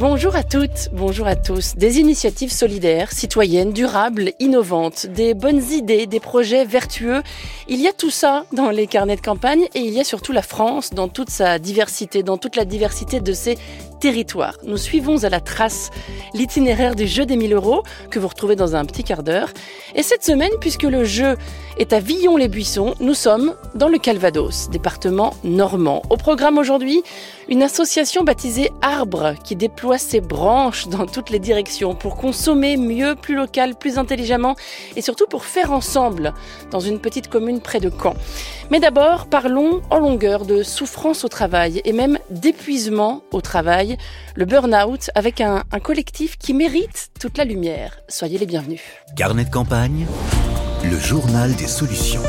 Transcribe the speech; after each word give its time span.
Bonjour 0.00 0.34
à 0.34 0.42
toutes, 0.42 0.88
bonjour 0.94 1.26
à 1.26 1.36
tous. 1.36 1.76
Des 1.76 1.98
initiatives 1.98 2.50
solidaires, 2.50 3.12
citoyennes, 3.12 3.70
durables, 3.70 4.32
innovantes, 4.38 5.04
des 5.04 5.34
bonnes 5.34 5.62
idées, 5.72 6.06
des 6.06 6.20
projets 6.20 6.64
vertueux. 6.64 7.22
Il 7.68 7.82
y 7.82 7.86
a 7.86 7.92
tout 7.92 8.08
ça 8.08 8.46
dans 8.54 8.70
les 8.70 8.86
carnets 8.86 9.16
de 9.16 9.20
campagne 9.20 9.68
et 9.74 9.80
il 9.80 9.92
y 9.92 10.00
a 10.00 10.04
surtout 10.04 10.32
la 10.32 10.40
France 10.40 10.94
dans 10.94 11.08
toute 11.08 11.28
sa 11.28 11.58
diversité, 11.58 12.22
dans 12.22 12.38
toute 12.38 12.56
la 12.56 12.64
diversité 12.64 13.20
de 13.20 13.34
ses 13.34 13.58
territoire. 14.00 14.56
Nous 14.64 14.78
suivons 14.78 15.22
à 15.24 15.28
la 15.28 15.40
trace 15.40 15.90
l'itinéraire 16.34 16.96
du 16.96 17.06
jeu 17.06 17.26
des 17.26 17.36
1000 17.36 17.52
euros 17.52 17.82
que 18.10 18.18
vous 18.18 18.28
retrouvez 18.28 18.56
dans 18.56 18.74
un 18.74 18.84
petit 18.84 19.04
quart 19.04 19.22
d'heure. 19.22 19.50
Et 19.94 20.02
cette 20.02 20.24
semaine, 20.24 20.50
puisque 20.60 20.84
le 20.84 21.04
jeu 21.04 21.36
est 21.78 21.92
à 21.92 22.00
Villon-les-Buissons, 22.00 22.94
nous 23.00 23.14
sommes 23.14 23.54
dans 23.74 23.88
le 23.88 23.98
Calvados, 23.98 24.70
département 24.70 25.34
normand. 25.44 26.02
Au 26.10 26.16
programme 26.16 26.58
aujourd'hui, 26.58 27.02
une 27.48 27.62
association 27.62 28.24
baptisée 28.24 28.70
Arbre 28.80 29.34
qui 29.44 29.54
déploie 29.54 29.89
ses 29.98 30.20
branches 30.20 30.88
dans 30.88 31.06
toutes 31.06 31.30
les 31.30 31.38
directions 31.38 31.94
pour 31.94 32.16
consommer 32.16 32.76
mieux, 32.76 33.14
plus 33.14 33.34
local, 33.34 33.74
plus 33.74 33.98
intelligemment 33.98 34.56
et 34.96 35.02
surtout 35.02 35.26
pour 35.26 35.44
faire 35.44 35.72
ensemble 35.72 36.34
dans 36.70 36.80
une 36.80 36.98
petite 36.98 37.28
commune 37.28 37.60
près 37.60 37.80
de 37.80 37.90
Caen. 37.90 38.14
Mais 38.70 38.80
d'abord, 38.80 39.26
parlons 39.26 39.82
en 39.90 39.98
longueur 39.98 40.44
de 40.44 40.62
souffrance 40.62 41.24
au 41.24 41.28
travail 41.28 41.80
et 41.84 41.92
même 41.92 42.18
d'épuisement 42.30 43.22
au 43.32 43.40
travail, 43.40 43.96
le 44.34 44.44
burn-out 44.44 45.10
avec 45.14 45.40
un, 45.40 45.64
un 45.72 45.80
collectif 45.80 46.38
qui 46.38 46.54
mérite 46.54 47.10
toute 47.20 47.38
la 47.38 47.44
lumière. 47.44 47.98
Soyez 48.08 48.38
les 48.38 48.46
bienvenus. 48.46 48.80
Carnet 49.16 49.44
de 49.44 49.50
campagne, 49.50 50.06
le 50.84 50.98
journal 50.98 51.54
des 51.54 51.66
solutions. 51.66 52.22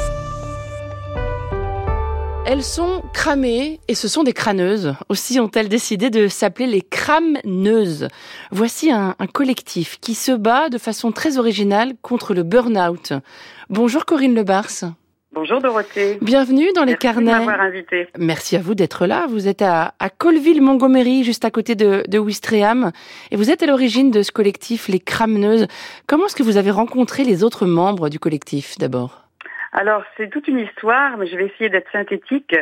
Elles 2.43 2.63
sont 2.63 3.03
cramées 3.13 3.79
et 3.87 3.93
ce 3.93 4.07
sont 4.07 4.23
des 4.23 4.33
crâneuses. 4.33 4.95
Aussi 5.09 5.39
ont-elles 5.39 5.69
décidé 5.69 6.09
de 6.09 6.27
s'appeler 6.27 6.65
les 6.65 6.81
crameneuses. 6.81 8.07
Voici 8.51 8.91
un, 8.91 9.15
un, 9.19 9.27
collectif 9.27 9.99
qui 9.99 10.15
se 10.15 10.31
bat 10.31 10.69
de 10.69 10.79
façon 10.79 11.11
très 11.11 11.37
originale 11.37 11.93
contre 12.01 12.33
le 12.33 12.41
burn-out. 12.43 13.13
Bonjour 13.69 14.05
Corinne 14.05 14.33
Lebars. 14.33 14.91
Bonjour 15.33 15.61
Dorothée. 15.61 16.17
Bienvenue 16.21 16.73
dans 16.75 16.83
les 16.83 16.93
Merci 16.93 17.07
carnets. 17.07 17.31
de 17.31 17.37
m'avoir 17.37 17.61
invité. 17.61 18.07
Merci 18.17 18.57
à 18.57 18.59
vous 18.59 18.75
d'être 18.75 19.05
là. 19.05 19.27
Vous 19.29 19.47
êtes 19.47 19.61
à, 19.61 19.93
à 19.99 20.09
Colville-Montgomery, 20.09 21.23
juste 21.23 21.45
à 21.45 21.51
côté 21.51 21.75
de, 21.75 22.03
de 22.07 22.19
Ouistreham. 22.19 22.91
Et 23.29 23.37
vous 23.37 23.49
êtes 23.49 23.63
à 23.63 23.67
l'origine 23.67 24.11
de 24.11 24.23
ce 24.23 24.31
collectif, 24.31 24.89
les 24.89 24.99
Crameneuses. 24.99 25.67
Comment 26.07 26.25
est-ce 26.25 26.35
que 26.35 26.43
vous 26.43 26.57
avez 26.57 26.71
rencontré 26.71 27.23
les 27.23 27.43
autres 27.43 27.65
membres 27.65 28.09
du 28.09 28.19
collectif, 28.19 28.77
d'abord? 28.77 29.21
Alors, 29.73 30.03
c'est 30.17 30.29
toute 30.29 30.47
une 30.47 30.59
histoire, 30.59 31.17
mais 31.17 31.27
je 31.27 31.37
vais 31.37 31.45
essayer 31.45 31.69
d'être 31.69 31.91
synthétique. 31.91 32.55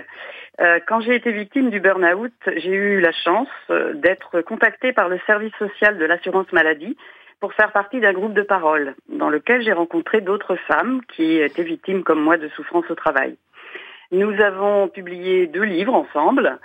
Euh, 0.59 0.79
quand 0.87 1.01
j'ai 1.01 1.15
été 1.15 1.31
victime 1.31 1.71
du 1.71 1.79
burn-out, 1.79 2.33
j'ai 2.57 2.73
eu 2.73 2.99
la 2.99 3.11
chance 3.11 3.47
euh, 3.71 3.93
d'être 3.93 4.41
contactée 4.41 4.93
par 4.93 5.09
le 5.09 5.19
service 5.25 5.53
social 5.57 5.97
de 5.97 6.05
l'assurance 6.05 6.51
maladie 6.51 6.95
pour 7.39 7.53
faire 7.53 7.71
partie 7.71 7.99
d'un 7.99 8.13
groupe 8.13 8.33
de 8.33 8.41
parole 8.43 8.95
dans 9.07 9.29
lequel 9.29 9.63
j'ai 9.63 9.71
rencontré 9.71 10.21
d'autres 10.21 10.55
femmes 10.55 11.01
qui 11.15 11.37
étaient 11.37 11.63
victimes 11.63 12.03
comme 12.03 12.21
moi 12.21 12.37
de 12.37 12.49
souffrance 12.49 12.89
au 12.91 12.95
travail. 12.95 13.37
Nous 14.11 14.39
avons 14.41 14.87
publié 14.87 15.47
deux 15.47 15.63
livres 15.63 15.93
ensemble 15.93 16.59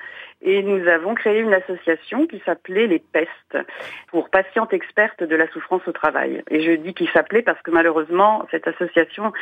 et 0.45 0.63
nous 0.63 0.87
avons 0.87 1.15
créé 1.15 1.41
une 1.41 1.55
association 1.55 2.27
qui 2.27 2.41
s'appelait 2.45 2.87
les 2.87 2.99
PEST 2.99 3.65
pour 4.09 4.29
patientes 4.29 4.75
expertes 4.75 5.23
de 5.23 5.35
la 5.35 5.49
souffrance 5.49 5.81
au 5.89 5.93
travail. 5.93 6.43
Et 6.51 6.63
je 6.63 6.73
dis 6.73 6.93
qu'il 6.93 7.09
s'appelait 7.09 7.43
parce 7.43 7.61
que 7.63 7.71
malheureusement 7.71 8.47
cette 8.51 8.69
association 8.69 9.33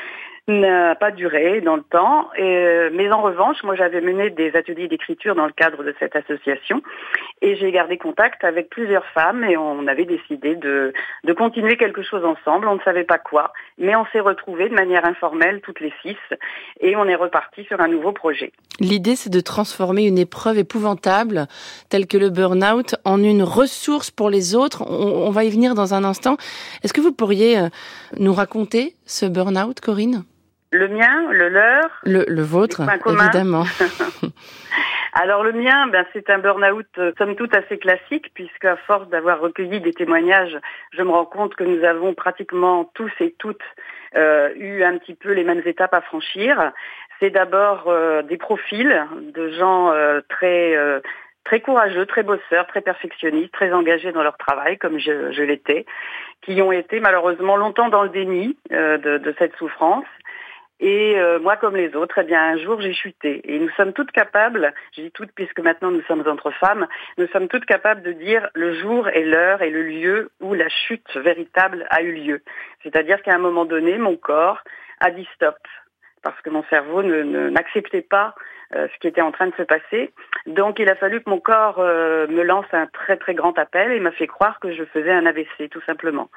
n'a 0.47 0.95
pas 0.95 1.11
duré 1.11 1.61
dans 1.61 1.77
le 1.77 1.83
temps. 1.83 2.30
Et, 2.36 2.89
mais 2.92 3.11
en 3.11 3.23
revanche, 3.23 3.63
moi 3.64 3.74
j'avais 3.74 4.01
mené 4.01 4.30
des 4.30 4.55
ateliers 4.55 4.89
d'écriture 4.89 5.35
dans 5.35 5.46
le 5.46 5.52
cadre 5.52 5.83
de 5.83 5.95
cette 5.98 6.14
association 6.14 6.83
et 7.42 7.57
j'ai 7.57 7.73
gardé 7.73 7.98
contact 7.98 8.45
avec 8.45 8.70
plusieurs 8.70 9.07
femmes 9.07 9.45
et 9.45 9.57
on 9.57 9.86
avait 9.89 10.05
décidé 10.05 10.55
de, 10.55 10.92
de 11.24 11.33
continuer 11.33 11.77
quelque 11.77 12.02
chose 12.02 12.24
ensemble. 12.24 12.69
On 12.69 12.77
ne 12.77 12.83
savait 12.83 13.05
pas 13.05 13.19
quoi, 13.19 13.52
mais 13.77 13.96
on 13.96 14.07
s'est 14.13 14.20
retrouvés 14.20 14.69
de 14.69 14.74
manière 14.74 15.05
informelle 15.05 15.61
toutes 15.63 15.80
les 15.80 15.92
six 16.02 16.17
et 16.80 16.95
on 16.95 17.07
est 17.07 17.17
reparti 17.17 17.64
sur 17.64 17.80
un 17.80 17.89
nouveau 17.89 18.13
projet. 18.13 18.52
L'idée 18.79 19.17
c'est 19.17 19.30
de 19.30 19.40
transformer 19.40 20.07
une 20.07 20.19
épreuve 20.19 20.58
épouvantable 20.58 20.92
telle 20.97 22.07
que 22.07 22.17
le 22.17 22.30
burn-out 22.30 22.95
en 23.05 23.23
une 23.23 23.42
ressource 23.42 24.11
pour 24.11 24.30
les 24.30 24.55
autres. 24.55 24.83
On, 24.86 25.27
on 25.27 25.30
va 25.30 25.45
y 25.45 25.51
venir 25.51 25.75
dans 25.75 25.95
un 25.95 26.05
instant. 26.05 26.36
Est-ce 26.83 26.92
que 26.92 27.01
vous 27.01 27.13
pourriez 27.13 27.58
nous 28.19 28.33
raconter 28.33 28.95
ce 29.07 29.27
burn-out, 29.27 29.81
Corinne? 29.81 30.25
Le 30.73 30.89
mien, 30.89 31.31
le 31.31 31.48
leur? 31.51 32.01
Le, 32.05 32.25
le 32.27 32.42
vôtre, 32.42 32.81
évidemment. 33.07 33.64
Alors 35.14 35.45
le 35.45 35.52
mien, 35.52 35.86
ben, 35.89 36.07
c'est 36.14 36.31
un 36.31 36.39
burn-out 36.39 36.86
euh, 36.97 37.13
somme 37.19 37.36
toute 37.36 37.55
assez 37.55 37.77
classique, 37.77 38.31
puisque 38.33 38.64
à 38.64 38.77
force 38.77 39.07
d'avoir 39.11 39.41
recueilli 39.41 39.83
des 39.83 39.92
témoignages, 39.92 40.57
je 40.92 41.02
me 41.02 41.11
rends 41.11 41.27
compte 41.27 41.55
que 41.55 41.64
nous 41.64 41.85
avons 41.85 42.14
pratiquement 42.14 42.91
tous 42.95 43.13
et 43.20 43.35
toutes 43.39 43.61
euh, 44.17 44.48
eu 44.57 44.83
un 44.83 44.97
petit 44.97 45.14
peu 45.14 45.33
les 45.33 45.45
mêmes 45.45 45.61
étapes 45.67 45.92
à 45.92 46.01
franchir. 46.01 46.73
C'est 47.22 47.30
d'abord 47.30 47.84
euh, 47.86 48.22
des 48.22 48.36
profils 48.36 49.06
de 49.33 49.48
gens 49.50 49.92
euh, 49.92 50.20
très 50.28 50.77
très 51.44 51.60
courageux, 51.60 52.05
très 52.06 52.24
bosseurs, 52.24 52.66
très 52.66 52.80
perfectionnistes, 52.80 53.52
très 53.52 53.72
engagés 53.72 54.10
dans 54.10 54.22
leur 54.22 54.36
travail, 54.38 54.77
comme 54.78 54.98
je, 54.98 55.30
je 55.30 55.42
l'étais, 55.42 55.86
qui 56.42 56.60
ont 56.62 56.72
été 56.72 56.98
malheureusement 56.98 57.56
longtemps 57.56 57.88
dans 57.88 58.02
le 58.02 58.08
déni 58.08 58.56
de, 58.70 59.18
de 59.18 59.34
cette 59.38 59.55
souffrance 59.56 60.06
et 60.83 61.14
euh, 61.16 61.38
moi, 61.38 61.56
comme 61.56 61.77
les 61.77 61.94
autres, 61.94 62.18
eh 62.18 62.24
bien, 62.24 62.42
un 62.42 62.58
jour, 62.58 62.80
j'ai 62.80 62.92
chuté. 62.92 63.40
Et 63.44 63.60
nous 63.60 63.70
sommes 63.77 63.92
toutes 63.92 64.10
capables, 64.10 64.74
je 64.96 65.02
dis 65.02 65.12
toutes 65.12 65.30
puisque 65.30 65.60
maintenant 65.60 65.92
nous 65.92 66.02
sommes 66.02 66.27
entre 66.27 66.50
femmes, 66.50 66.89
nous 67.18 67.28
sommes 67.28 67.46
toutes 67.46 67.66
capables 67.66 68.02
de 68.02 68.10
dire 68.10 68.48
le 68.54 68.74
jour 68.74 69.06
et 69.08 69.24
l'heure 69.24 69.62
et 69.62 69.70
le 69.70 69.84
lieu 69.84 70.33
où 70.40 70.54
la 70.54 70.68
chute 70.68 71.16
véritable 71.16 71.86
a 71.90 72.02
eu 72.02 72.12
lieu. 72.12 72.42
C'est-à-dire 72.83 73.22
qu'à 73.22 73.33
un 73.33 73.39
moment 73.39 73.64
donné, 73.64 73.96
mon 73.96 74.16
corps 74.16 74.58
a 74.98 75.12
dit 75.12 75.28
stop 75.36 75.56
parce 76.22 76.40
que 76.42 76.50
mon 76.50 76.64
cerveau 76.70 77.02
ne, 77.02 77.22
ne, 77.22 77.50
n'acceptait 77.50 78.02
pas 78.02 78.34
euh, 78.74 78.86
ce 78.94 78.98
qui 79.00 79.06
était 79.06 79.20
en 79.20 79.33
train 79.33 79.48
de 79.48 79.55
se 79.58 79.62
passer. 79.62 80.12
Donc 80.46 80.78
il 80.78 80.88
a 80.88 80.94
fallu 80.94 81.22
que 81.22 81.28
mon 81.28 81.38
corps 81.38 81.77
euh, 81.78 82.27
me 82.28 82.42
lance 82.42 82.64
un 82.72 82.86
très 82.86 83.18
très 83.18 83.34
grand 83.34 83.58
appel 83.58 83.92
et 83.92 84.00
m'a 84.00 84.12
fait 84.12 84.27
croire 84.27 84.60
que 84.60 84.72
je 84.72 84.83
faisais 84.84 85.12
un 85.12 85.27
AVC 85.27 85.68
tout 85.70 85.83
simplement. 85.84 86.30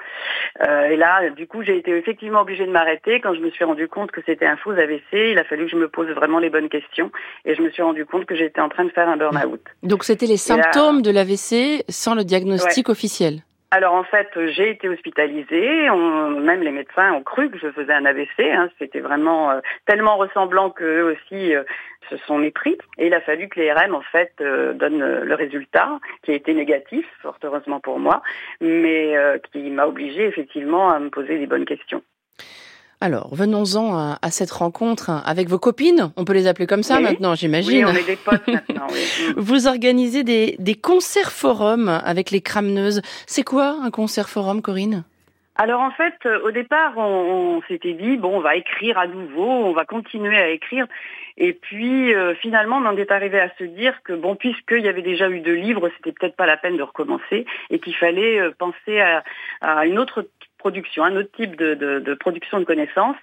Euh, 0.67 0.89
et 0.89 0.97
là, 0.97 1.29
du 1.29 1.47
coup, 1.47 1.63
j'ai 1.63 1.77
été 1.77 1.91
effectivement 1.91 2.41
obligée 2.41 2.65
de 2.65 2.71
m'arrêter 2.71 3.21
quand 3.21 3.33
je 3.33 3.39
me 3.39 3.49
suis 3.51 3.63
rendu 3.63 3.87
compte 3.87 4.11
que 4.11 4.19
c'était 4.25 4.45
un 4.45 4.57
faux 4.57 4.71
AVC. 4.71 5.13
Il 5.13 5.39
a 5.39 5.45
fallu 5.45 5.63
que 5.63 5.71
je 5.71 5.77
me 5.77 5.87
pose 5.87 6.09
vraiment 6.09 6.39
les 6.39 6.49
bonnes 6.49 6.67
questions 6.67 7.09
et 7.45 7.55
je 7.55 7.61
me 7.61 7.69
suis 7.69 7.83
rendu 7.83 8.05
compte 8.05 8.25
que 8.25 8.35
j'étais 8.35 8.59
en 8.59 8.67
train 8.67 8.83
de 8.83 8.91
faire 8.91 9.07
un 9.07 9.15
burn-out. 9.15 9.61
Donc 9.83 10.03
c'était 10.03 10.25
les 10.25 10.35
symptômes 10.35 10.97
là, 10.97 11.01
de 11.03 11.11
l'AVC 11.11 11.85
sans 11.87 12.15
le 12.15 12.25
diagnostic 12.25 12.89
ouais. 12.89 12.91
officiel. 12.91 13.43
Alors 13.71 13.93
en 13.93 14.03
fait, 14.03 14.29
j'ai 14.51 14.69
été 14.69 14.87
hospitalisée. 14.87 15.89
Même 15.89 16.61
les 16.61 16.71
médecins 16.71 17.13
ont 17.13 17.23
cru 17.23 17.49
que 17.49 17.57
je 17.57 17.71
faisais 17.71 17.93
un 17.93 18.05
AVC. 18.05 18.39
Hein. 18.39 18.69
C'était 18.79 18.99
vraiment 18.99 19.51
euh, 19.51 19.59
tellement 19.85 20.17
ressemblant 20.17 20.69
qu'eux 20.69 21.11
aussi 21.11 21.55
euh, 21.55 21.63
se 22.09 22.17
sont 22.17 22.37
mépris. 22.37 22.77
Et 22.97 23.07
il 23.07 23.13
a 23.13 23.21
fallu 23.21 23.49
que 23.49 23.59
les 23.59 23.71
RM 23.71 23.95
en 23.95 24.01
fait 24.01 24.33
euh, 24.39 24.73
donnent 24.73 25.21
le 25.21 25.35
résultat, 25.35 25.99
qui 26.23 26.31
a 26.31 26.35
été 26.35 26.53
négatif, 26.53 27.05
fort 27.21 27.37
heureusement 27.43 27.79
pour 27.79 27.99
moi, 27.99 28.21
mais 28.61 29.15
qui 29.51 29.69
m'a 29.71 29.87
obligée 29.87 30.25
effectivement 30.25 30.89
à 30.89 30.99
me 30.99 31.09
poser 31.09 31.37
les 31.37 31.47
bonnes 31.47 31.65
questions. 31.65 32.01
Alors, 33.01 33.33
venons-en 33.35 33.95
à, 33.95 34.17
à, 34.21 34.31
cette 34.31 34.51
rencontre 34.51 35.11
avec 35.25 35.49
vos 35.49 35.59
copines. 35.59 36.11
On 36.15 36.25
peut 36.25 36.33
les 36.33 36.47
appeler 36.47 36.65
comme 36.65 36.83
ça 36.83 36.97
oui. 36.97 37.03
maintenant, 37.03 37.35
j'imagine. 37.35 37.85
Oui, 37.85 37.91
on 37.91 37.95
est 37.95 38.05
des 38.05 38.15
potes 38.15 38.47
maintenant. 38.47 38.87
Oui. 38.91 39.33
Vous 39.37 39.67
organisez 39.67 40.23
des, 40.23 40.55
des 40.59 40.75
concerts 40.75 41.31
forums 41.31 41.89
avec 41.89 42.31
les 42.31 42.41
crameneuses. 42.41 43.01
C'est 43.27 43.43
quoi 43.43 43.77
un 43.83 43.91
concert 43.91 44.29
forum, 44.29 44.61
Corinne? 44.61 45.03
Alors 45.57 45.81
en 45.81 45.91
fait, 45.91 46.27
au 46.43 46.51
départ, 46.51 46.97
on, 46.97 47.57
on 47.57 47.61
s'était 47.67 47.93
dit 47.93 48.17
bon, 48.17 48.37
on 48.37 48.41
va 48.41 48.55
écrire 48.57 48.97
à 48.97 49.07
nouveau, 49.07 49.47
on 49.47 49.71
va 49.71 49.85
continuer 49.85 50.37
à 50.37 50.49
écrire. 50.49 50.85
Et 51.37 51.53
puis 51.53 52.13
euh, 52.13 52.35
finalement, 52.35 52.77
on 52.77 52.85
en 52.85 52.97
est 52.97 53.11
arrivé 53.11 53.39
à 53.39 53.49
se 53.57 53.63
dire 53.63 54.01
que 54.03 54.13
bon, 54.13 54.35
puisqu'il 54.35 54.83
y 54.83 54.87
avait 54.89 55.01
déjà 55.01 55.29
eu 55.29 55.39
deux 55.39 55.53
livres, 55.53 55.89
c'était 55.95 56.11
peut-être 56.11 56.35
pas 56.35 56.45
la 56.45 56.57
peine 56.57 56.75
de 56.75 56.83
recommencer 56.83 57.45
et 57.69 57.79
qu'il 57.79 57.95
fallait 57.95 58.39
euh, 58.39 58.51
penser 58.57 58.99
à, 58.99 59.23
à 59.61 59.85
une 59.85 59.97
autre 59.97 60.27
production, 60.57 61.03
un 61.03 61.15
autre 61.15 61.29
type 61.35 61.55
de, 61.55 61.75
de, 61.75 61.99
de, 61.99 62.13
production 62.13 62.59
de 62.59 62.65
connaissances. 62.65 63.17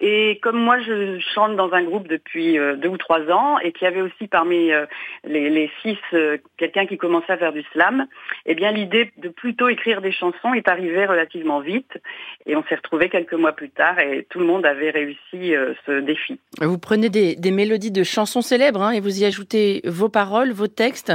Et 0.00 0.38
comme 0.42 0.58
moi, 0.58 0.78
je 0.80 1.18
chante 1.34 1.56
dans 1.56 1.72
un 1.72 1.82
groupe 1.82 2.08
depuis 2.08 2.58
euh, 2.58 2.76
deux 2.76 2.88
ou 2.88 2.98
trois 2.98 3.20
ans 3.30 3.58
et 3.58 3.72
qu'il 3.72 3.84
y 3.84 3.88
avait 3.88 4.02
aussi 4.02 4.28
parmi 4.28 4.72
euh, 4.72 4.86
les, 5.24 5.48
les, 5.50 5.70
six 5.82 5.96
euh, 6.12 6.38
quelqu'un 6.58 6.86
qui 6.86 6.98
commençait 6.98 7.32
à 7.32 7.36
faire 7.36 7.52
du 7.52 7.62
slam, 7.72 8.06
eh 8.46 8.54
bien 8.54 8.72
l'idée 8.72 9.10
de 9.18 9.28
plutôt 9.28 9.68
écrire 9.68 10.02
des 10.02 10.12
chansons 10.12 10.54
est 10.54 10.68
arrivée 10.68 11.06
relativement 11.06 11.60
vite. 11.60 11.98
Et 12.46 12.56
on 12.56 12.64
s'est 12.64 12.76
retrouvés 12.76 13.08
quelques 13.08 13.34
mois 13.34 13.52
plus 13.52 13.70
tard 13.70 13.98
et 13.98 14.26
tout 14.28 14.38
le 14.38 14.46
monde 14.46 14.66
avait 14.66 14.90
réussi 14.90 15.54
ce 15.86 16.00
défi. 16.00 16.38
Vous 16.60 16.78
prenez 16.78 17.08
des, 17.08 17.36
des 17.36 17.50
mélodies 17.50 17.92
de 17.92 18.02
chansons 18.02 18.42
célèbres 18.42 18.82
hein, 18.82 18.90
et 18.90 19.00
vous 19.00 19.22
y 19.22 19.24
ajoutez 19.24 19.80
vos 19.84 20.08
paroles, 20.08 20.52
vos 20.52 20.68
textes. 20.68 21.12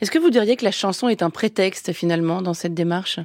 Est-ce 0.00 0.10
que 0.10 0.18
vous 0.18 0.30
diriez 0.30 0.56
que 0.56 0.64
la 0.64 0.70
chanson 0.70 1.08
est 1.08 1.22
un 1.22 1.30
prétexte 1.30 1.92
finalement 1.92 2.42
dans 2.42 2.54
cette 2.54 2.74
démarche? 2.74 3.18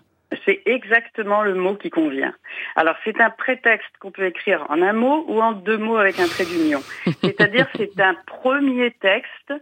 C'est 0.45 0.61
exactement 0.65 1.43
le 1.43 1.55
mot 1.55 1.75
qui 1.75 1.89
convient. 1.89 2.33
Alors 2.75 2.95
c'est 3.03 3.19
un 3.19 3.29
prétexte 3.29 3.91
qu'on 3.99 4.11
peut 4.11 4.25
écrire 4.25 4.65
en 4.69 4.81
un 4.81 4.93
mot 4.93 5.25
ou 5.27 5.41
en 5.41 5.53
deux 5.53 5.77
mots 5.77 5.97
avec 5.97 6.19
un 6.19 6.27
trait 6.27 6.45
d'union. 6.45 6.81
C'est-à-dire 7.21 7.67
c'est 7.75 7.99
un 7.99 8.15
premier 8.25 8.91
texte 8.91 9.53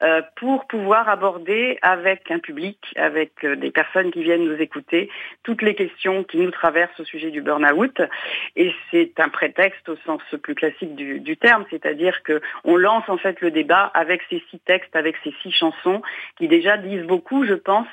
euh, 0.00 0.22
pour 0.36 0.68
pouvoir 0.68 1.08
aborder 1.08 1.76
avec 1.82 2.30
un 2.30 2.38
public, 2.38 2.78
avec 2.94 3.32
euh, 3.42 3.56
des 3.56 3.72
personnes 3.72 4.12
qui 4.12 4.22
viennent 4.22 4.44
nous 4.44 4.60
écouter, 4.60 5.10
toutes 5.42 5.60
les 5.60 5.74
questions 5.74 6.22
qui 6.22 6.36
nous 6.38 6.52
traversent 6.52 7.00
au 7.00 7.04
sujet 7.04 7.32
du 7.32 7.42
burn-out. 7.42 8.00
Et 8.54 8.72
c'est 8.92 9.18
un 9.18 9.28
prétexte 9.28 9.88
au 9.88 9.96
sens 10.06 10.22
plus 10.40 10.54
classique 10.54 10.94
du, 10.94 11.18
du 11.18 11.36
terme, 11.36 11.64
c'est-à-dire 11.68 12.22
que 12.22 12.40
on 12.62 12.76
lance 12.76 13.08
en 13.08 13.18
fait 13.18 13.40
le 13.40 13.50
débat 13.50 13.90
avec 13.92 14.22
ces 14.30 14.40
six 14.50 14.60
textes, 14.60 14.94
avec 14.94 15.16
ces 15.24 15.34
six 15.42 15.50
chansons 15.50 16.00
qui 16.36 16.46
déjà 16.46 16.76
disent 16.76 17.04
beaucoup, 17.04 17.44
je 17.44 17.54
pense, 17.54 17.88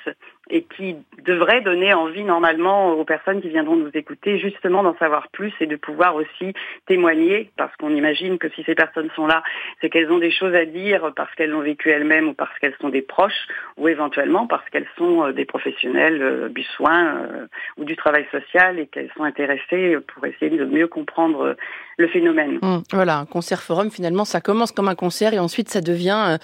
et 0.49 0.63
qui 0.63 0.95
devrait 1.23 1.61
donner 1.61 1.93
envie 1.93 2.23
normalement 2.23 2.91
aux 2.91 3.05
personnes 3.05 3.41
qui 3.41 3.49
viendront 3.49 3.75
nous 3.75 3.89
écouter 3.93 4.37
justement 4.39 4.83
d'en 4.83 4.95
savoir 4.97 5.27
plus 5.29 5.53
et 5.59 5.65
de 5.65 5.75
pouvoir 5.75 6.15
aussi 6.15 6.53
témoigner 6.87 7.51
parce 7.57 7.75
qu'on 7.77 7.89
imagine 7.95 8.37
que 8.37 8.49
si 8.49 8.63
ces 8.63 8.75
personnes 8.75 9.09
sont 9.15 9.25
là, 9.25 9.43
c'est 9.81 9.89
qu'elles 9.89 10.11
ont 10.11 10.19
des 10.19 10.31
choses 10.31 10.53
à 10.53 10.65
dire 10.65 11.11
parce 11.15 11.33
qu'elles 11.35 11.49
l'ont 11.49 11.61
vécu 11.61 11.89
elles-mêmes 11.89 12.29
ou 12.29 12.33
parce 12.33 12.57
qu'elles 12.59 12.75
sont 12.79 12.89
des 12.89 13.01
proches 13.01 13.47
ou 13.77 13.87
éventuellement 13.87 14.45
parce 14.47 14.67
qu'elles 14.69 14.87
sont 14.97 15.23
euh, 15.23 15.31
des 15.31 15.45
professionnels 15.45 16.21
euh, 16.21 16.49
du 16.49 16.63
soin 16.63 17.17
euh, 17.17 17.47
ou 17.77 17.83
du 17.83 17.95
travail 17.95 18.25
social 18.31 18.79
et 18.79 18.87
qu'elles 18.87 19.09
sont 19.17 19.23
intéressées 19.23 19.97
pour 20.13 20.25
essayer 20.25 20.57
de 20.57 20.65
mieux 20.65 20.87
comprendre 20.87 21.55
le 21.97 22.07
phénomène. 22.07 22.59
Mmh, 22.61 22.83
voilà, 22.91 23.17
un 23.17 23.25
concert 23.25 23.61
forum 23.61 23.89
finalement 23.89 24.25
ça 24.25 24.41
commence 24.41 24.71
comme 24.71 24.87
un 24.87 24.95
concert 24.95 25.33
et 25.33 25.39
ensuite 25.39 25.69
ça 25.69 25.81
devient 25.81 26.37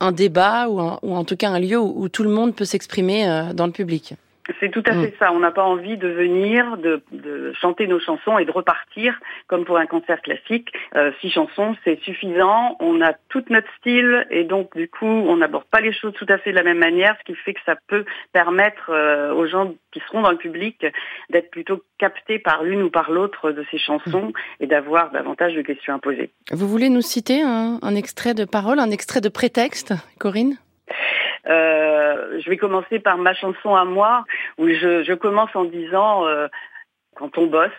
un 0.00 0.12
débat 0.12 0.68
ou, 0.68 0.80
ou, 1.02 1.14
en 1.14 1.24
tout 1.24 1.36
cas 1.36 1.50
un 1.50 1.60
lieu 1.60 1.78
où, 1.78 2.08
tout 2.08 2.24
le 2.24 2.30
monde 2.30 2.54
peut 2.54 2.64
s'exprimer 2.64 3.26
euh, 3.42 3.52
dans 3.52 3.66
le 3.66 3.72
public. 3.72 4.14
C'est 4.60 4.70
tout 4.70 4.82
à 4.86 4.92
fait 4.92 5.08
mm. 5.08 5.18
ça. 5.18 5.32
On 5.32 5.38
n'a 5.38 5.50
pas 5.50 5.62
envie 5.62 5.96
de 5.96 6.08
venir, 6.08 6.76
de, 6.76 7.02
de, 7.12 7.52
chanter 7.60 7.86
nos 7.86 8.00
chansons 8.00 8.38
et 8.38 8.44
de 8.44 8.50
repartir 8.50 9.18
comme 9.46 9.64
pour 9.64 9.76
un 9.76 9.86
concert 9.86 10.20
classique. 10.20 10.72
Euh, 10.96 11.12
six 11.20 11.30
chansons, 11.30 11.76
c'est 11.84 12.00
suffisant. 12.00 12.76
On 12.80 13.00
a 13.02 13.12
tout 13.28 13.44
notre 13.50 13.68
style 13.78 14.26
et 14.30 14.44
donc 14.44 14.76
du 14.76 14.88
coup, 14.88 15.06
on 15.06 15.36
n'aborde 15.36 15.64
pas 15.70 15.80
les 15.80 15.92
choses 15.92 16.12
tout 16.14 16.26
à 16.28 16.38
fait 16.38 16.50
de 16.50 16.56
la 16.56 16.64
même 16.64 16.78
manière, 16.78 17.16
ce 17.20 17.32
qui 17.32 17.38
fait 17.38 17.54
que 17.54 17.60
ça 17.64 17.76
peut 17.86 18.04
permettre 18.32 18.90
euh, 18.90 19.32
aux 19.32 19.46
gens 19.46 19.72
qui 19.92 20.00
seront 20.08 20.22
dans 20.22 20.32
le 20.32 20.38
public 20.38 20.84
d'être 21.30 21.50
plutôt 21.50 21.82
captés 21.98 22.38
par 22.38 22.64
l'une 22.64 22.82
ou 22.82 22.90
par 22.90 23.10
l'autre 23.10 23.52
de 23.52 23.64
ces 23.70 23.78
chansons 23.78 24.26
mm. 24.26 24.32
et 24.60 24.66
d'avoir 24.66 25.12
davantage 25.12 25.54
de 25.54 25.62
questions 25.62 25.94
à 25.94 25.98
poser. 25.98 26.30
Vous 26.50 26.66
voulez 26.66 26.88
nous 26.88 27.02
citer 27.02 27.42
un, 27.42 27.78
un 27.80 27.94
extrait 27.94 28.34
de 28.34 28.44
parole, 28.44 28.80
un 28.80 28.90
extrait 28.90 29.20
de 29.20 29.28
prétexte, 29.28 29.94
Corinne? 30.18 30.56
Euh, 31.48 31.91
je 32.38 32.50
vais 32.50 32.56
commencer 32.56 32.98
par 32.98 33.18
ma 33.18 33.34
chanson 33.34 33.74
à 33.74 33.84
moi, 33.84 34.24
où 34.58 34.68
je, 34.68 35.02
je 35.02 35.14
commence 35.14 35.54
en 35.54 35.64
disant 35.64 36.26
euh, 36.26 36.48
quand 37.16 37.38
on 37.38 37.46
bosse 37.46 37.70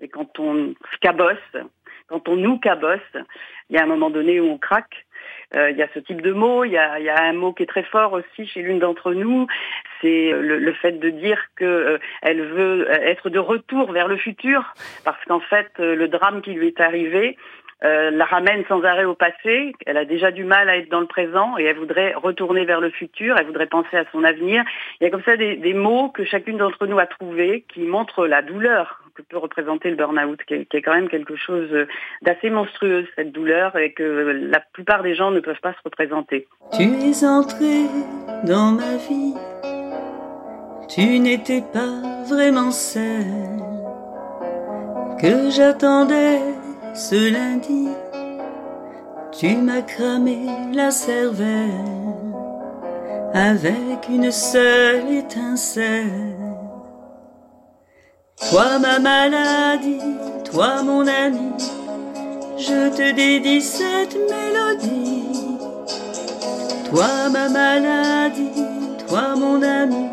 et 0.00 0.08
quand 0.08 0.38
on 0.38 0.74
cabosse, 1.00 1.36
quand 2.08 2.28
on 2.28 2.36
nous 2.36 2.58
cabosse, 2.58 3.00
il 3.70 3.76
y 3.76 3.78
a 3.78 3.82
un 3.82 3.86
moment 3.86 4.10
donné 4.10 4.40
où 4.40 4.50
on 4.50 4.58
craque. 4.58 5.06
Euh, 5.54 5.70
il 5.70 5.76
y 5.76 5.82
a 5.82 5.88
ce 5.94 5.98
type 5.98 6.20
de 6.22 6.32
mot, 6.32 6.64
il 6.64 6.72
y 6.72 6.78
a, 6.78 6.98
y 6.98 7.08
a, 7.08 7.22
un 7.22 7.34
mot 7.34 7.52
qui 7.52 7.62
est 7.62 7.66
très 7.66 7.82
fort 7.82 8.12
aussi 8.14 8.46
chez 8.46 8.62
l'une 8.62 8.78
d'entre 8.78 9.12
nous, 9.12 9.46
c'est 10.00 10.30
le, 10.32 10.58
le, 10.58 10.72
fait 10.72 10.92
de 10.92 11.10
dire 11.10 11.38
que 11.56 11.64
euh, 11.64 11.98
veut 12.24 12.88
être 12.90 13.28
de 13.28 13.38
retour 13.38 13.92
vers 13.92 14.08
le 14.08 14.16
futur, 14.16 14.74
parce 15.04 15.22
qu'en 15.26 15.40
fait 15.40 15.70
le 15.78 16.08
drame 16.08 16.40
qui 16.40 16.52
lui 16.54 16.68
est 16.68 16.80
arrivé, 16.80 17.36
euh, 17.84 18.10
la 18.10 18.24
ramène 18.24 18.64
sans 18.68 18.82
arrêt 18.84 19.04
au 19.04 19.14
passé. 19.14 19.72
Elle 19.86 19.96
a 19.96 20.04
déjà 20.04 20.30
du 20.30 20.44
mal 20.44 20.68
à 20.68 20.76
être 20.76 20.90
dans 20.90 21.00
le 21.00 21.06
présent 21.06 21.58
et 21.58 21.64
elle 21.64 21.78
voudrait 21.78 22.14
retourner 22.14 22.64
vers 22.64 22.80
le 22.80 22.90
futur. 22.90 23.36
Elle 23.38 23.46
voudrait 23.46 23.66
penser 23.66 23.96
à 23.96 24.04
son 24.12 24.24
avenir. 24.24 24.64
Il 25.00 25.04
y 25.04 25.06
a 25.06 25.10
comme 25.10 25.22
ça 25.24 25.36
des, 25.36 25.56
des 25.56 25.74
mots 25.74 26.08
que 26.10 26.24
chacune 26.24 26.58
d'entre 26.58 26.86
nous 26.86 26.98
a 26.98 27.06
trouvés 27.06 27.64
qui 27.68 27.80
montrent 27.80 28.26
la 28.26 28.42
douleur 28.42 29.02
que 29.14 29.22
peut 29.22 29.38
représenter 29.38 29.90
le 29.90 29.96
burn-out, 29.96 30.40
qui, 30.46 30.54
est 30.54 30.82
quand 30.82 30.94
même 30.94 31.08
quelque 31.08 31.36
chose 31.36 31.68
d'assez 32.22 32.50
monstrueux, 32.50 33.06
cette 33.16 33.32
douleur, 33.32 33.76
et 33.76 33.92
que 33.92 34.02
la 34.50 34.60
plupart 34.60 35.02
des 35.02 35.14
gens 35.14 35.30
ne 35.30 35.40
peuvent 35.40 35.60
pas 35.60 35.72
se 35.72 35.80
représenter. 35.84 36.46
Tu 36.72 36.82
es 36.82 37.24
entré 37.26 37.84
dans 38.44 38.72
ma 38.72 38.96
vie, 38.96 39.34
tu 40.88 41.18
n'étais 41.18 41.62
pas 41.72 42.24
vraiment 42.28 42.70
celle 42.70 43.26
que 45.20 45.50
j'attendais 45.50 46.61
ce 46.94 47.32
lundi, 47.32 47.88
tu 49.32 49.56
m'as 49.56 49.82
cramé 49.82 50.46
la 50.74 50.90
cervelle 50.90 51.70
avec 53.32 54.08
une 54.10 54.30
seule 54.30 55.10
étincelle. 55.10 56.36
Toi 58.50 58.78
ma 58.78 58.98
maladie, 58.98 60.00
toi 60.44 60.82
mon 60.82 61.06
ami, 61.06 61.52
je 62.58 62.90
te 62.94 63.12
dédie 63.14 63.62
cette 63.62 64.14
mélodie. 64.14 65.58
Toi 66.90 67.30
ma 67.30 67.48
maladie, 67.48 68.66
toi 69.08 69.34
mon 69.36 69.62
ami, 69.62 70.08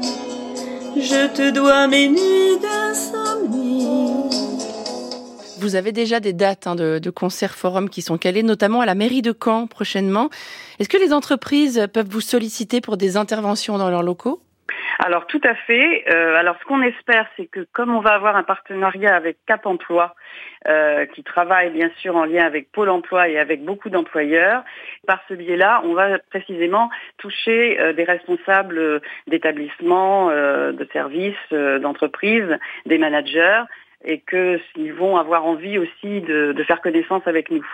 je 0.96 1.28
te 1.28 1.50
dois 1.50 1.88
mes 1.88 2.08
nuits. 2.08 2.69
Vous 5.60 5.76
avez 5.76 5.92
déjà 5.92 6.20
des 6.22 6.32
dates 6.32 6.68
hein, 6.68 6.76
de, 6.76 7.10
concerts 7.10 7.56
forum 7.56 7.90
qui 7.90 8.02
sont 8.02 8.18
calées, 8.18 8.44
notamment 8.44 8.80
à 8.80 8.86
la 8.86 8.96
mairie 8.96 9.22
de 9.22 9.34
Caen 9.34 9.68
prochainement. 9.68 10.30
Est-ce 10.80 10.88
que 10.88 10.98
les 10.98 11.12
entreprises 11.12 11.88
peuvent 11.94 12.08
vous 12.08 12.22
solliciter 12.22 12.80
pour 12.80 12.96
des 12.96 13.18
interventions 13.18 13.78
dans 13.78 13.90
leurs 13.90 14.04
locaux? 14.04 14.42
Alors 15.00 15.28
tout 15.28 15.42
à 15.44 15.56
fait. 15.56 16.06
Euh, 16.14 16.36
alors 16.36 16.56
ce 16.60 16.66
qu'on 16.66 16.82
espère, 16.82 17.26
c'est 17.36 17.46
que 17.46 17.66
comme 17.74 17.94
on 17.94 18.00
va 18.00 18.12
avoir 18.12 18.36
un 18.36 18.44
partenariat 18.44 19.16
avec 19.16 19.38
Cap 19.48 19.66
Emploi, 19.66 20.16
euh, 20.68 21.06
qui 21.08 21.24
travaille 21.24 21.72
bien 21.72 21.90
sûr 22.02 22.16
en 22.16 22.26
lien 22.26 22.46
avec 22.46 22.72
Pôle 22.72 22.90
Emploi 22.90 23.30
et 23.30 23.40
avec 23.40 23.64
beaucoup 23.64 23.90
d'employeurs, 23.90 24.64
par 25.08 25.22
ce 25.28 25.34
biais-là, 25.34 25.82
on 25.86 25.94
va 25.94 26.20
précisément 26.30 26.90
toucher 27.18 27.80
euh, 27.80 27.94
des 27.94 28.04
responsables 28.04 29.02
d'établissements, 29.28 30.30
de 30.30 30.88
services, 30.92 31.52
d'entreprises, 31.52 32.58
des 32.86 32.98
managers, 32.98 33.64
et 34.04 34.22
qu'ils 34.22 34.94
vont 34.94 35.18
avoir 35.18 35.46
envie 35.46 35.78
aussi 35.78 36.22
de, 36.22 36.54
de 36.54 36.64
faire 36.64 36.82
connaissance 36.82 37.24
avec 37.26 37.52
nous. 37.52 37.66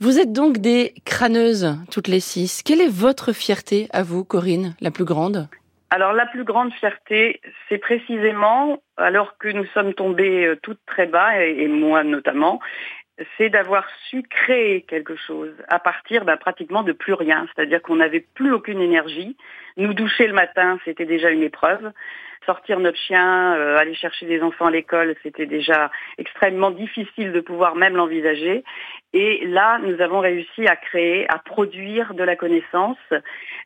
Vous 0.00 0.18
êtes 0.18 0.32
donc 0.32 0.58
des 0.58 0.94
crâneuses, 1.04 1.76
toutes 1.90 2.08
les 2.08 2.20
six. 2.20 2.62
Quelle 2.62 2.80
est 2.80 2.92
votre 2.92 3.32
fierté 3.32 3.88
à 3.92 4.02
vous, 4.02 4.24
Corinne, 4.24 4.74
la 4.80 4.90
plus 4.90 5.04
grande? 5.04 5.48
Alors 5.90 6.12
la 6.12 6.26
plus 6.26 6.44
grande 6.44 6.72
fierté, 6.72 7.40
c'est 7.68 7.78
précisément, 7.78 8.82
alors 8.96 9.38
que 9.38 9.48
nous 9.48 9.66
sommes 9.66 9.94
tombés 9.94 10.46
euh, 10.46 10.58
toutes 10.60 10.80
très 10.86 11.06
bas, 11.06 11.40
et, 11.40 11.62
et 11.62 11.68
moi 11.68 12.02
notamment, 12.02 12.58
c'est 13.36 13.48
d'avoir 13.48 13.86
su 14.08 14.24
créer 14.24 14.82
quelque 14.82 15.14
chose 15.14 15.52
à 15.68 15.78
partir 15.78 16.24
bah, 16.24 16.36
pratiquement 16.36 16.82
de 16.82 16.90
plus 16.90 17.12
rien. 17.12 17.46
C'est-à-dire 17.54 17.80
qu'on 17.80 17.96
n'avait 17.96 18.26
plus 18.34 18.52
aucune 18.52 18.80
énergie. 18.80 19.36
Nous 19.76 19.94
doucher 19.94 20.26
le 20.26 20.32
matin, 20.32 20.80
c'était 20.84 21.06
déjà 21.06 21.30
une 21.30 21.44
épreuve 21.44 21.92
sortir 22.46 22.80
notre 22.80 22.98
chien, 22.98 23.54
euh, 23.54 23.76
aller 23.76 23.94
chercher 23.94 24.26
des 24.26 24.42
enfants 24.42 24.66
à 24.66 24.70
l'école, 24.70 25.14
c'était 25.22 25.46
déjà 25.46 25.90
extrêmement 26.18 26.70
difficile 26.70 27.32
de 27.32 27.40
pouvoir 27.40 27.74
même 27.74 27.96
l'envisager. 27.96 28.64
Et 29.12 29.46
là, 29.46 29.78
nous 29.78 30.00
avons 30.00 30.20
réussi 30.20 30.66
à 30.66 30.76
créer, 30.76 31.26
à 31.30 31.38
produire 31.38 32.14
de 32.14 32.24
la 32.24 32.36
connaissance, 32.36 32.98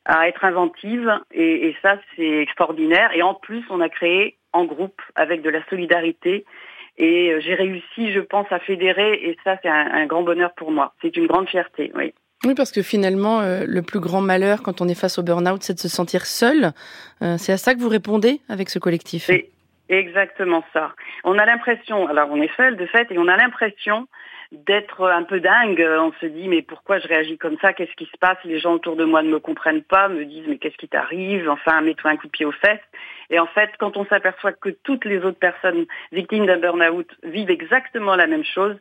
à 0.04 0.28
être 0.28 0.44
inventive, 0.44 1.10
et, 1.32 1.68
et 1.68 1.76
ça, 1.82 1.98
c'est 2.16 2.42
extraordinaire. 2.42 3.10
Et 3.14 3.22
en 3.22 3.34
plus, 3.34 3.64
on 3.70 3.80
a 3.80 3.88
créé 3.88 4.36
en 4.52 4.64
groupe, 4.64 5.00
avec 5.14 5.42
de 5.42 5.50
la 5.50 5.64
solidarité, 5.66 6.44
et 6.96 7.32
euh, 7.32 7.40
j'ai 7.40 7.54
réussi, 7.54 8.12
je 8.12 8.20
pense, 8.20 8.50
à 8.50 8.58
fédérer, 8.58 9.14
et 9.14 9.38
ça, 9.44 9.56
c'est 9.62 9.68
un, 9.68 9.92
un 9.92 10.06
grand 10.06 10.22
bonheur 10.22 10.52
pour 10.54 10.70
moi. 10.70 10.94
C'est 11.00 11.16
une 11.16 11.26
grande 11.26 11.48
fierté, 11.48 11.92
oui. 11.94 12.12
Oui, 12.44 12.54
parce 12.54 12.70
que 12.70 12.82
finalement, 12.82 13.40
euh, 13.40 13.64
le 13.66 13.82
plus 13.82 13.98
grand 13.98 14.20
malheur 14.20 14.62
quand 14.62 14.80
on 14.80 14.88
est 14.88 14.98
face 14.98 15.18
au 15.18 15.22
burn-out, 15.22 15.62
c'est 15.62 15.74
de 15.74 15.80
se 15.80 15.88
sentir 15.88 16.24
seul. 16.24 16.72
Euh, 17.22 17.36
c'est 17.36 17.52
à 17.52 17.56
ça 17.56 17.74
que 17.74 17.80
vous 17.80 17.88
répondez 17.88 18.40
avec 18.48 18.68
ce 18.70 18.78
collectif? 18.78 19.24
C'est 19.24 19.50
exactement 19.88 20.64
ça. 20.72 20.92
On 21.24 21.36
a 21.36 21.44
l'impression, 21.46 22.06
alors 22.06 22.28
on 22.30 22.40
est 22.40 22.54
seul 22.56 22.76
de 22.76 22.86
fait, 22.86 23.10
et 23.10 23.18
on 23.18 23.26
a 23.26 23.36
l'impression 23.36 24.06
d'être 24.52 25.04
un 25.04 25.24
peu 25.24 25.40
dingue. 25.40 25.84
On 25.98 26.12
se 26.20 26.26
dit 26.26 26.46
mais 26.46 26.62
pourquoi 26.62 27.00
je 27.00 27.08
réagis 27.08 27.38
comme 27.38 27.56
ça? 27.60 27.72
Qu'est-ce 27.72 27.94
qui 27.96 28.06
se 28.06 28.16
passe? 28.18 28.38
Les 28.44 28.60
gens 28.60 28.74
autour 28.74 28.94
de 28.94 29.04
moi 29.04 29.22
ne 29.22 29.30
me 29.30 29.40
comprennent 29.40 29.82
pas, 29.82 30.08
me 30.08 30.24
disent 30.24 30.46
mais 30.46 30.58
qu'est-ce 30.58 30.76
qui 30.76 30.88
t'arrive? 30.88 31.50
Enfin, 31.50 31.80
mets-toi 31.80 32.12
un 32.12 32.16
coup 32.16 32.28
de 32.28 32.32
pied 32.32 32.46
aux 32.46 32.52
fesses. 32.52 32.78
Et 33.30 33.40
en 33.40 33.46
fait, 33.46 33.70
quand 33.78 33.96
on 33.96 34.06
s'aperçoit 34.06 34.52
que 34.52 34.70
toutes 34.70 35.04
les 35.04 35.18
autres 35.18 35.38
personnes 35.38 35.86
victimes 36.12 36.46
d'un 36.46 36.58
burn-out 36.58 37.10
vivent 37.24 37.50
exactement 37.50 38.14
la 38.14 38.28
même 38.28 38.44
chose, 38.44 38.76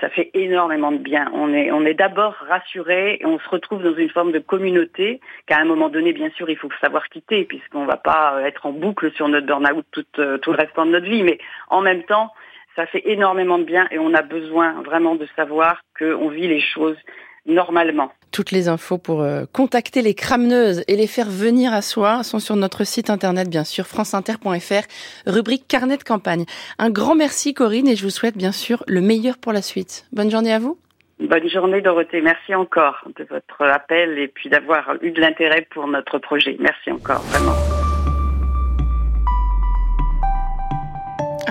ça 0.00 0.08
fait 0.08 0.30
énormément 0.34 0.92
de 0.92 0.98
bien. 0.98 1.30
On 1.34 1.52
est, 1.52 1.94
d'abord 1.94 2.34
rassuré 2.48 3.18
et 3.20 3.26
on 3.26 3.38
se 3.38 3.48
retrouve 3.48 3.82
dans 3.82 3.94
une 3.94 4.10
forme 4.10 4.32
de 4.32 4.38
communauté 4.38 5.20
qu'à 5.46 5.58
un 5.58 5.64
moment 5.64 5.88
donné, 5.88 6.12
bien 6.12 6.30
sûr, 6.30 6.48
il 6.50 6.56
faut 6.56 6.68
savoir 6.80 7.08
quitter 7.08 7.44
puisqu'on 7.44 7.82
ne 7.82 7.86
va 7.86 7.96
pas 7.96 8.40
être 8.44 8.66
en 8.66 8.72
boucle 8.72 9.12
sur 9.12 9.28
notre 9.28 9.46
burn-out 9.46 9.84
tout, 9.90 10.04
euh, 10.18 10.38
tout 10.38 10.52
le 10.52 10.58
restant 10.58 10.86
de 10.86 10.92
notre 10.92 11.06
vie. 11.06 11.22
Mais 11.22 11.38
en 11.68 11.80
même 11.80 12.04
temps, 12.04 12.32
ça 12.76 12.86
fait 12.86 13.02
énormément 13.06 13.58
de 13.58 13.64
bien 13.64 13.88
et 13.90 13.98
on 13.98 14.14
a 14.14 14.22
besoin 14.22 14.82
vraiment 14.82 15.16
de 15.16 15.26
savoir 15.34 15.82
qu'on 15.98 16.28
vit 16.28 16.46
les 16.46 16.60
choses 16.60 16.98
normalement. 17.46 18.12
Toutes 18.30 18.50
les 18.50 18.68
infos 18.68 18.98
pour 18.98 19.22
euh, 19.22 19.44
contacter 19.52 20.02
les 20.02 20.14
crameneuses 20.14 20.84
et 20.86 20.96
les 20.96 21.06
faire 21.06 21.28
venir 21.28 21.72
à 21.72 21.82
soi 21.82 22.22
sont 22.22 22.38
sur 22.38 22.56
notre 22.56 22.84
site 22.84 23.10
internet, 23.10 23.48
bien 23.48 23.64
sûr, 23.64 23.86
franceinter.fr, 23.86 24.86
rubrique 25.26 25.66
carnet 25.66 25.96
de 25.96 26.04
campagne. 26.04 26.44
Un 26.78 26.90
grand 26.90 27.14
merci 27.14 27.54
Corinne 27.54 27.88
et 27.88 27.96
je 27.96 28.04
vous 28.04 28.10
souhaite 28.10 28.36
bien 28.36 28.52
sûr 28.52 28.84
le 28.86 29.00
meilleur 29.00 29.38
pour 29.38 29.52
la 29.52 29.62
suite. 29.62 30.06
Bonne 30.12 30.30
journée 30.30 30.52
à 30.52 30.58
vous. 30.58 30.78
Bonne 31.20 31.48
journée 31.48 31.80
Dorothée, 31.80 32.20
merci 32.20 32.54
encore 32.54 33.08
de 33.16 33.24
votre 33.24 33.62
appel 33.62 34.18
et 34.18 34.28
puis 34.28 34.48
d'avoir 34.48 34.94
eu 35.02 35.10
de 35.10 35.20
l'intérêt 35.20 35.66
pour 35.70 35.88
notre 35.88 36.18
projet. 36.18 36.56
Merci 36.60 36.92
encore, 36.92 37.22
vraiment. 37.22 37.77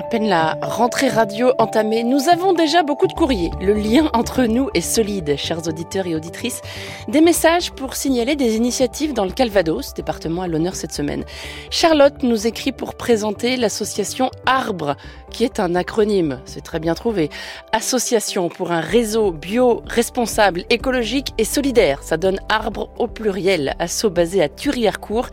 Peine 0.10 0.30
la 0.30 0.58
rentrée 0.62 1.10
radio 1.10 1.52
entamée, 1.58 2.04
nous 2.04 2.30
avons 2.30 2.54
déjà 2.54 2.82
beaucoup 2.82 3.08
de 3.08 3.14
courriers. 3.14 3.52
Le 3.60 3.74
lien 3.74 4.10
entre 4.14 4.44
nous 4.44 4.70
est 4.74 4.82
solide, 4.82 5.36
chers 5.38 5.68
auditeurs 5.68 6.08
et 6.08 6.16
auditrices. 6.16 6.62
Des 7.10 7.20
messages 7.20 7.72
pour 7.72 7.96
signaler 7.96 8.36
des 8.36 8.56
initiatives 8.56 9.14
dans 9.14 9.26
le 9.26 9.32
Calvados, 9.32 9.94
département 9.94 10.44
à 10.44 10.48
l'honneur 10.48 10.76
cette 10.76 10.94
semaine. 10.94 11.26
Charlotte 11.72 12.24
nous 12.24 12.48
écrit 12.48 12.72
pour 12.72 12.96
présenter 12.96 13.58
l'association 13.58 14.32
Arbre, 14.46 14.96
qui 15.32 15.44
est 15.44 15.60
un 15.60 15.76
acronyme, 15.76 16.40
c'est 16.46 16.64
très 16.64 16.80
bien 16.80 16.96
trouvé. 16.96 17.30
Association 17.74 18.48
pour 18.48 18.72
un 18.72 18.80
réseau 18.80 19.32
bio, 19.32 19.84
responsable, 19.88 20.64
écologique 20.70 21.34
et 21.38 21.44
solidaire. 21.44 22.02
Ça 22.02 22.16
donne 22.16 22.40
Arbre 22.48 22.90
au 22.98 23.08
pluriel. 23.08 23.76
Asso 23.80 24.10
basé 24.10 24.42
à 24.42 24.48
Thury-Harcourt. 24.48 25.28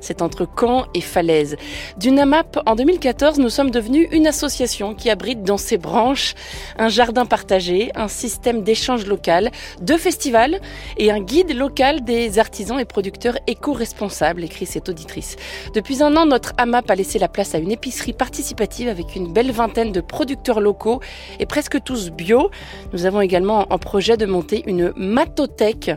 C'est 0.00 0.22
entre 0.22 0.46
Caen 0.58 0.84
et 0.94 1.00
Falaise. 1.00 1.56
Du 1.96 2.10
NAMAP, 2.10 2.58
en 2.66 2.74
2014, 2.74 3.38
nous 3.38 3.48
sommes 3.48 3.70
devenus 3.70 4.08
une 4.12 4.17
association 4.26 4.94
qui 4.94 5.10
abrite 5.10 5.42
dans 5.42 5.56
ses 5.56 5.78
branches 5.78 6.34
un 6.78 6.88
jardin 6.88 7.26
partagé, 7.26 7.90
un 7.94 8.08
système 8.08 8.62
d'échange 8.62 9.06
local, 9.06 9.50
deux 9.80 9.98
festivals 9.98 10.60
et 10.96 11.10
un 11.10 11.20
guide 11.20 11.54
local 11.54 12.04
des 12.04 12.38
artisans 12.38 12.78
et 12.78 12.84
producteurs 12.84 13.38
éco-responsables, 13.46 14.44
écrit 14.44 14.66
cette 14.66 14.88
auditrice. 14.88 15.36
Depuis 15.74 16.02
un 16.02 16.16
an, 16.16 16.26
notre 16.26 16.52
AMAP 16.58 16.90
a 16.90 16.94
laissé 16.94 17.18
la 17.18 17.28
place 17.28 17.54
à 17.54 17.58
une 17.58 17.70
épicerie 17.70 18.12
participative 18.12 18.88
avec 18.88 19.14
une 19.16 19.32
belle 19.32 19.52
vingtaine 19.52 19.92
de 19.92 20.00
producteurs 20.00 20.60
locaux 20.60 21.00
et 21.38 21.46
presque 21.46 21.82
tous 21.82 22.10
bio. 22.10 22.50
Nous 22.92 23.06
avons 23.06 23.20
également 23.20 23.66
en 23.70 23.78
projet 23.78 24.16
de 24.16 24.26
monter 24.26 24.64
une 24.66 24.92
matothèque 24.96 25.90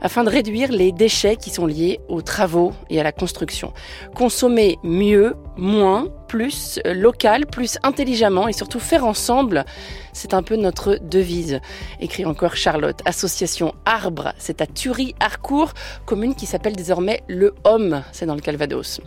afin 0.00 0.24
de 0.24 0.30
réduire 0.30 0.72
les 0.72 0.92
déchets 0.92 1.36
qui 1.36 1.50
sont 1.50 1.66
liés 1.66 2.00
aux 2.08 2.22
travaux 2.22 2.72
et 2.90 3.00
à 3.00 3.02
la 3.02 3.12
construction. 3.12 3.72
Consommer 4.14 4.78
mieux, 4.82 5.36
moins, 5.56 6.08
plus 6.28 6.78
local, 6.84 7.46
plus 7.46 7.78
intelligemment 7.82 8.46
et 8.46 8.52
surtout 8.52 8.78
faire 8.78 9.04
ensemble. 9.04 9.64
C'est 10.12 10.34
un 10.34 10.42
peu 10.42 10.56
notre 10.56 10.98
devise. 11.00 11.60
Écrit 12.00 12.24
encore 12.24 12.56
Charlotte. 12.56 13.00
Association 13.04 13.74
Arbre, 13.84 14.32
c'est 14.38 14.60
à 14.60 14.66
Thury-Harcourt, 14.66 15.72
commune 16.06 16.34
qui 16.34 16.46
s'appelle 16.46 16.74
désormais 16.74 17.22
Le 17.28 17.54
Homme, 17.64 18.02
c'est 18.12 18.26
dans 18.26 18.34
le 18.34 18.40
Calvados. 18.40 19.00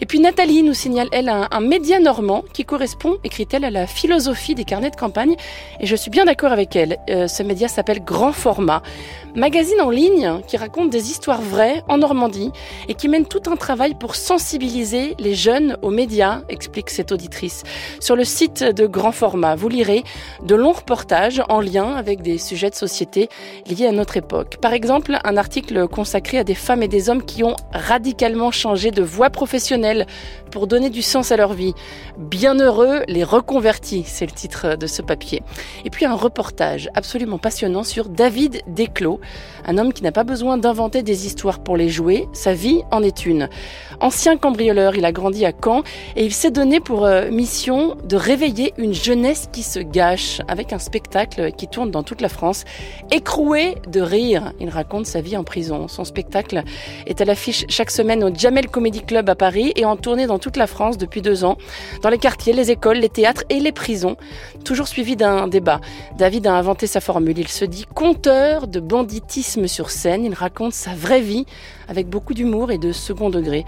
Et 0.00 0.06
puis 0.06 0.20
Nathalie 0.20 0.62
nous 0.62 0.74
signale, 0.74 1.08
elle, 1.12 1.28
un, 1.28 1.60
média 1.60 1.98
normand 2.00 2.44
qui 2.52 2.64
correspond, 2.64 3.16
écrit-elle, 3.24 3.64
à 3.64 3.70
la 3.70 3.86
philosophie 3.86 4.54
des 4.54 4.64
carnets 4.64 4.90
de 4.90 4.96
campagne. 4.96 5.36
Et 5.80 5.86
je 5.86 5.96
suis 5.96 6.10
bien 6.10 6.24
d'accord 6.24 6.52
avec 6.52 6.76
elle. 6.76 6.98
Euh, 7.10 7.28
ce 7.28 7.42
média 7.42 7.68
s'appelle 7.68 8.04
Grand 8.04 8.32
Format. 8.32 8.82
Magazine 9.34 9.80
en 9.80 9.90
ligne 9.90 10.40
qui 10.46 10.56
raconte 10.56 10.90
des 10.90 11.10
histoires 11.10 11.42
vraies 11.42 11.82
en 11.88 11.98
Normandie 11.98 12.50
et 12.88 12.94
qui 12.94 13.08
mène 13.08 13.26
tout 13.26 13.42
un 13.50 13.56
travail 13.56 13.94
pour 13.94 14.16
sensibiliser 14.16 15.14
les 15.18 15.34
jeunes 15.34 15.76
aux 15.82 15.90
médias, 15.90 16.42
explique 16.68 16.90
cette 16.90 17.12
auditrice. 17.12 17.62
Sur 17.98 18.14
le 18.14 18.24
site 18.24 18.62
de 18.62 18.86
Grand 18.86 19.12
Format, 19.12 19.56
vous 19.56 19.70
lirez 19.70 20.04
de 20.44 20.54
longs 20.54 20.72
reportages 20.72 21.42
en 21.48 21.62
lien 21.62 21.94
avec 21.94 22.20
des 22.20 22.36
sujets 22.36 22.68
de 22.68 22.74
société 22.74 23.30
liés 23.70 23.86
à 23.86 23.92
notre 23.92 24.18
époque. 24.18 24.58
Par 24.60 24.74
exemple, 24.74 25.16
un 25.24 25.38
article 25.38 25.88
consacré 25.88 26.36
à 26.36 26.44
des 26.44 26.54
femmes 26.54 26.82
et 26.82 26.88
des 26.88 27.08
hommes 27.08 27.22
qui 27.22 27.42
ont 27.42 27.56
radicalement 27.72 28.50
changé 28.50 28.90
de 28.90 29.02
voie 29.02 29.30
professionnelle 29.30 30.06
pour 30.50 30.66
donner 30.66 30.90
du 30.90 31.00
sens 31.00 31.32
à 31.32 31.38
leur 31.38 31.54
vie. 31.54 31.72
Bienheureux 32.18 33.00
les 33.08 33.24
reconvertis, 33.24 34.04
c'est 34.06 34.26
le 34.26 34.32
titre 34.32 34.76
de 34.76 34.86
ce 34.86 35.00
papier. 35.00 35.42
Et 35.86 35.90
puis 35.90 36.04
un 36.04 36.14
reportage 36.14 36.90
absolument 36.94 37.38
passionnant 37.38 37.82
sur 37.82 38.10
David 38.10 38.60
Desclos, 38.66 39.20
un 39.64 39.78
homme 39.78 39.94
qui 39.94 40.02
n'a 40.02 40.12
pas 40.12 40.24
besoin 40.24 40.58
d'inventer 40.58 41.02
des 41.02 41.24
histoires 41.24 41.60
pour 41.60 41.78
les 41.78 41.88
jouer, 41.88 42.28
sa 42.34 42.52
vie 42.52 42.82
en 42.90 43.02
est 43.02 43.24
une. 43.24 43.48
Ancien 44.00 44.36
cambrioleur, 44.36 44.96
il 44.96 45.06
a 45.06 45.12
grandi 45.12 45.46
à 45.46 45.52
Caen 45.52 45.82
et 46.14 46.24
il 46.24 46.34
s'est 46.34 46.50
donné 46.58 46.80
pour 46.80 47.04
euh, 47.04 47.30
mission 47.30 47.96
de 48.02 48.16
réveiller 48.16 48.74
une 48.78 48.92
jeunesse 48.92 49.48
qui 49.52 49.62
se 49.62 49.78
gâche 49.78 50.40
avec 50.48 50.72
un 50.72 50.80
spectacle 50.80 51.52
qui 51.52 51.68
tourne 51.68 51.92
dans 51.92 52.02
toute 52.02 52.20
la 52.20 52.28
France. 52.28 52.64
Écroué 53.12 53.76
de 53.86 54.00
rire, 54.00 54.52
il 54.58 54.68
raconte 54.68 55.06
sa 55.06 55.20
vie 55.20 55.36
en 55.36 55.44
prison. 55.44 55.86
Son 55.86 56.02
spectacle 56.02 56.64
est 57.06 57.20
à 57.20 57.24
l'affiche 57.24 57.64
chaque 57.68 57.92
semaine 57.92 58.24
au 58.24 58.34
Jamel 58.34 58.66
Comedy 58.66 59.02
Club 59.02 59.30
à 59.30 59.36
Paris 59.36 59.72
et 59.76 59.84
en 59.84 59.96
tournée 59.96 60.26
dans 60.26 60.40
toute 60.40 60.56
la 60.56 60.66
France 60.66 60.98
depuis 60.98 61.22
deux 61.22 61.44
ans, 61.44 61.58
dans 62.02 62.08
les 62.10 62.18
quartiers, 62.18 62.52
les 62.52 62.72
écoles, 62.72 62.98
les 62.98 63.08
théâtres 63.08 63.44
et 63.50 63.60
les 63.60 63.70
prisons, 63.70 64.16
toujours 64.64 64.88
suivi 64.88 65.14
d'un 65.14 65.46
débat. 65.46 65.80
David 66.16 66.48
a 66.48 66.54
inventé 66.54 66.88
sa 66.88 67.00
formule. 67.00 67.38
Il 67.38 67.46
se 67.46 67.66
dit 67.66 67.86
conteur 67.94 68.66
de 68.66 68.80
banditisme 68.80 69.68
sur 69.68 69.90
scène. 69.90 70.24
Il 70.24 70.34
raconte 70.34 70.72
sa 70.72 70.90
vraie 70.90 71.20
vie 71.20 71.46
avec 71.86 72.08
beaucoup 72.08 72.34
d'humour 72.34 72.72
et 72.72 72.78
de 72.78 72.90
second 72.90 73.30
degré. 73.30 73.64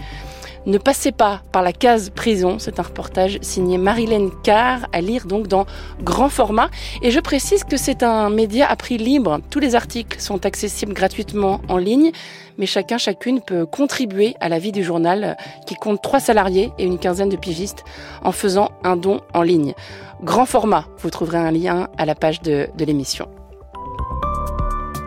Ne 0.67 0.77
passez 0.77 1.11
pas 1.11 1.41
par 1.51 1.63
la 1.63 1.73
case 1.73 2.11
prison. 2.11 2.57
C'est 2.59 2.79
un 2.79 2.83
reportage 2.83 3.39
signé 3.41 3.79
Marilène 3.79 4.29
Carr 4.43 4.85
à 4.93 5.01
lire 5.01 5.25
donc 5.25 5.47
dans 5.47 5.65
grand 6.03 6.29
format. 6.29 6.69
Et 7.01 7.09
je 7.09 7.19
précise 7.19 7.63
que 7.63 7.77
c'est 7.77 8.03
un 8.03 8.29
média 8.29 8.69
à 8.69 8.75
prix 8.75 8.97
libre. 8.97 9.39
Tous 9.49 9.59
les 9.59 9.73
articles 9.73 10.19
sont 10.19 10.45
accessibles 10.45 10.93
gratuitement 10.93 11.61
en 11.67 11.77
ligne, 11.77 12.11
mais 12.59 12.67
chacun, 12.67 12.99
chacune 12.99 13.41
peut 13.41 13.65
contribuer 13.65 14.35
à 14.39 14.49
la 14.49 14.59
vie 14.59 14.71
du 14.71 14.83
journal 14.83 15.35
qui 15.65 15.73
compte 15.75 16.01
trois 16.01 16.19
salariés 16.19 16.71
et 16.77 16.83
une 16.85 16.99
quinzaine 16.99 17.29
de 17.29 17.37
pigistes 17.37 17.83
en 18.23 18.31
faisant 18.31 18.69
un 18.83 18.95
don 18.95 19.21
en 19.33 19.41
ligne. 19.41 19.73
Grand 20.21 20.45
format. 20.45 20.85
Vous 20.99 21.09
trouverez 21.09 21.39
un 21.39 21.51
lien 21.51 21.87
à 21.97 22.05
la 22.05 22.13
page 22.13 22.41
de, 22.41 22.69
de 22.77 22.85
l'émission. 22.85 23.27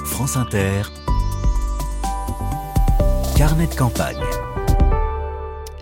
France 0.04 0.37
Inter. 0.37 0.82
Carnet 3.37 3.66
de 3.68 3.75
campagne. 3.75 4.16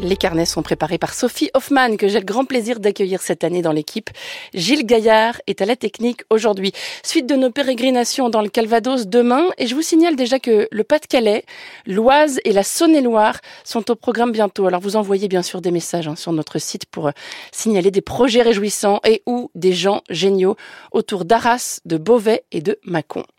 Les 0.03 0.17
carnets 0.17 0.47
sont 0.47 0.63
préparés 0.63 0.99
par 0.99 1.15
Sophie 1.15 1.51
Hoffman, 1.55 1.97
que 1.97 2.09
j'ai 2.09 2.19
le 2.19 2.25
grand 2.25 2.45
plaisir 2.45 2.81
d'accueillir 2.81 3.23
cette 3.23 3.45
année 3.45 3.63
dans 3.63 3.71
l'équipe. 3.71 4.11
Gilles 4.53 4.85
Gaillard 4.85 5.41
est 5.47 5.63
à 5.63 5.65
la 5.65 5.77
technique 5.77 6.23
aujourd'hui. 6.29 6.73
Suite 7.05 7.29
de 7.29 7.37
nos 7.37 7.53
pérégrinations 7.53 8.29
dans 8.29 8.43
le 8.43 8.49
Calvados 8.49 9.07
demain, 9.07 9.47
et 9.59 9.69
je 9.69 9.77
vous 9.77 9.83
signale 9.83 10.17
déjà 10.17 10.41
que 10.41 10.67
le 10.73 10.83
Pas-de-Calais, 10.83 11.45
l'Oise 11.87 12.41
et 12.45 12.53
la 12.53 12.65
Saône-et-Loire 12.65 13.39
sont 13.63 13.93
au 13.93 13.95
programme 13.95 14.33
bientôt. 14.33 14.67
Alors 14.67 14.81
vous 14.81 14.97
envoyez 14.97 15.29
bien 15.29 15.43
sûr 15.43 15.61
des 15.61 15.71
messages 15.71 16.09
hein, 16.09 16.17
sur 16.17 16.33
notre 16.33 16.59
site 16.59 16.87
pour 16.87 17.07
euh, 17.07 17.13
signaler 17.53 17.93
des 17.93 18.01
projets 18.01 18.43
réjouissants 18.43 18.99
et 19.07 19.23
ou 19.27 19.53
des 19.55 19.73
gens 19.73 20.03
géniaux 20.11 20.57
autour 20.91 21.25
d'Arras, 21.25 21.79
de 21.85 21.97
Beauvais 21.97 22.43
et 22.51 22.61
de 22.61 22.77
Mâcon. 22.83 23.23